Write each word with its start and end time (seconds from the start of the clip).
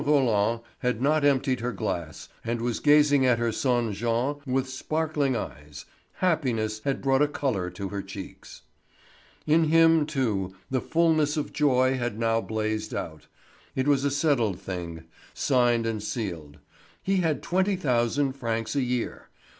Roland 0.03 0.61
had 0.79 0.99
not 0.99 1.23
emptied 1.23 1.59
her 1.59 1.71
glass 1.71 2.27
and 2.43 2.59
was 2.59 2.79
gazing 2.79 3.23
at 3.23 3.37
her 3.37 3.51
son 3.51 3.93
Jean 3.93 4.37
with 4.47 4.67
sparkling 4.67 5.35
eyes; 5.35 5.85
happiness 6.13 6.81
had 6.83 7.03
brought 7.03 7.21
a 7.21 7.27
colour 7.27 7.69
to 7.69 7.89
her 7.89 8.01
cheeks. 8.01 8.63
In 9.45 9.65
him, 9.65 10.07
too, 10.07 10.55
the 10.71 10.81
fulness 10.81 11.37
of 11.37 11.53
joy 11.53 11.99
had 11.99 12.17
now 12.17 12.41
blazed 12.41 12.95
out. 12.95 13.27
It 13.75 13.87
was 13.87 14.03
a 14.03 14.09
settled 14.09 14.59
thing, 14.59 15.03
signed 15.35 15.85
and 15.85 16.01
sealed; 16.01 16.57
he 17.03 17.17
had 17.17 17.43
twenty 17.43 17.75
thousand 17.75 18.33
francs 18.33 18.75
a 18.75 18.81
year. 18.81 19.29